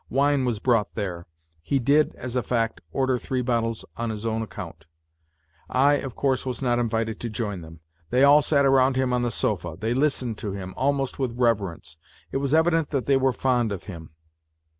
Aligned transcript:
Wine 0.09 0.45
was 0.45 0.57
brought 0.57 0.95
there. 0.95 1.27
He 1.61 1.77
did, 1.77 2.15
as 2.15 2.35
a 2.35 2.41
fact, 2.41 2.81
order 2.91 3.19
three 3.19 3.43
bottles 3.43 3.85
on 3.97 4.09
his 4.09 4.25
own 4.25 4.41
account. 4.41 4.87
I, 5.69 5.93
of 5.93 6.15
course, 6.15 6.43
was 6.43 6.59
not 6.59 6.79
invited 6.79 7.19
to 7.19 7.29
join 7.29 7.61
them. 7.61 7.81
They 8.09 8.23
all 8.23 8.41
sat 8.41 8.67
round 8.67 8.95
him 8.95 9.13
on 9.13 9.21
the 9.21 9.29
sofa. 9.29 9.75
They 9.79 9.93
listened 9.93 10.39
to 10.39 10.53
him, 10.53 10.73
almost 10.75 11.19
with 11.19 11.37
reverence. 11.37 11.97
It 12.31 12.37
was 12.37 12.51
evident 12.51 12.89
that 12.89 13.05
they 13.05 13.15
were 13.15 13.31
fond 13.31 13.71
of 13.71 13.83
him. 13.83 14.09